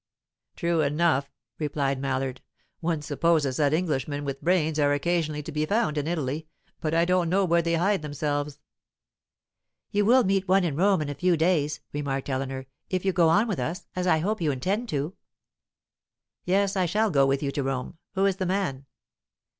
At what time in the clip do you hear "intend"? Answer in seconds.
14.49-14.89